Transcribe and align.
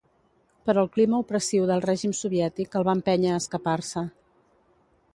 Però 0.69 0.85
el 0.85 0.89
clima 0.95 1.19
opressiu 1.25 1.69
del 1.73 1.85
règim 1.87 2.17
soviètic 2.23 2.81
el 2.81 2.89
va 2.91 2.99
empènyer 3.01 3.33
a 3.35 3.39
escapar-se. 3.45 4.07